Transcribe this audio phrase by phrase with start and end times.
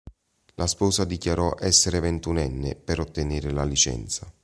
[0.55, 4.25] La sposa dichiarò essere ventunenne per ottenere la licenza.